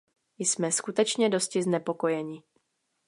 Jsme 0.39 0.71
skutečně 0.71 1.29
dosti 1.29 1.63
znepokojeni. 1.63 2.43